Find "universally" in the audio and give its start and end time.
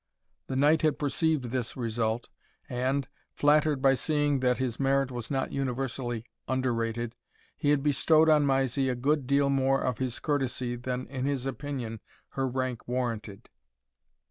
5.51-6.25